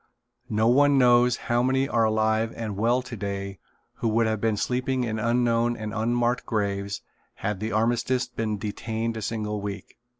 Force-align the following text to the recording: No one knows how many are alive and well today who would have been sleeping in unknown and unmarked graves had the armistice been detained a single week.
No 0.49 0.67
one 0.67 0.97
knows 0.97 1.37
how 1.45 1.61
many 1.61 1.87
are 1.87 2.05
alive 2.05 2.51
and 2.55 2.75
well 2.75 3.03
today 3.03 3.59
who 3.97 4.07
would 4.09 4.25
have 4.25 4.41
been 4.41 4.57
sleeping 4.57 5.03
in 5.03 5.19
unknown 5.19 5.77
and 5.77 5.93
unmarked 5.93 6.43
graves 6.43 7.01
had 7.35 7.59
the 7.59 7.71
armistice 7.71 8.27
been 8.27 8.57
detained 8.57 9.15
a 9.15 9.21
single 9.21 9.61
week. 9.61 9.99